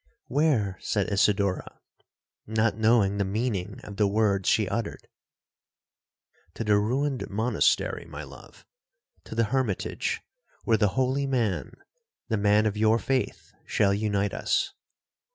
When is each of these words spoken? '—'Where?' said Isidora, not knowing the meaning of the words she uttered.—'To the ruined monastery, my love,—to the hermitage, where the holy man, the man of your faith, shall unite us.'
'—'Where?' 0.25 0.79
said 0.81 1.09
Isidora, 1.13 1.79
not 2.47 2.75
knowing 2.75 3.19
the 3.19 3.23
meaning 3.23 3.79
of 3.83 3.97
the 3.97 4.07
words 4.07 4.49
she 4.49 4.67
uttered.—'To 4.67 6.63
the 6.63 6.79
ruined 6.79 7.29
monastery, 7.29 8.05
my 8.05 8.23
love,—to 8.23 9.35
the 9.35 9.43
hermitage, 9.53 10.23
where 10.63 10.77
the 10.77 10.87
holy 10.97 11.27
man, 11.27 11.73
the 12.29 12.37
man 12.37 12.65
of 12.65 12.75
your 12.75 12.97
faith, 12.97 13.53
shall 13.67 13.93
unite 13.93 14.33
us.' 14.33 14.73